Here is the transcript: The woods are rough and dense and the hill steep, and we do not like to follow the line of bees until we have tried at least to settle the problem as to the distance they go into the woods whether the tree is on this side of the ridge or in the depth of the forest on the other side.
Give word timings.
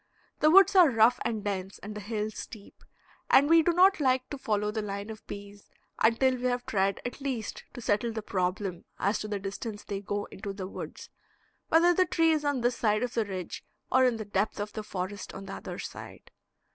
The 0.39 0.49
woods 0.49 0.75
are 0.75 0.89
rough 0.89 1.19
and 1.23 1.43
dense 1.43 1.77
and 1.77 1.93
the 1.93 1.99
hill 2.01 2.31
steep, 2.31 2.83
and 3.29 3.47
we 3.47 3.61
do 3.61 3.71
not 3.71 3.99
like 3.99 4.27
to 4.31 4.37
follow 4.39 4.71
the 4.71 4.81
line 4.81 5.11
of 5.11 5.23
bees 5.27 5.69
until 5.99 6.37
we 6.37 6.45
have 6.45 6.65
tried 6.65 6.99
at 7.05 7.21
least 7.21 7.65
to 7.75 7.81
settle 7.81 8.11
the 8.11 8.23
problem 8.23 8.85
as 8.97 9.19
to 9.19 9.27
the 9.27 9.37
distance 9.37 9.83
they 9.83 10.01
go 10.01 10.25
into 10.31 10.53
the 10.53 10.65
woods 10.65 11.11
whether 11.69 11.93
the 11.93 12.07
tree 12.07 12.31
is 12.31 12.43
on 12.43 12.61
this 12.61 12.77
side 12.77 13.03
of 13.03 13.13
the 13.13 13.25
ridge 13.25 13.63
or 13.91 14.03
in 14.03 14.17
the 14.17 14.25
depth 14.25 14.59
of 14.59 14.73
the 14.73 14.81
forest 14.81 15.35
on 15.35 15.45
the 15.45 15.53
other 15.53 15.77
side. 15.77 16.31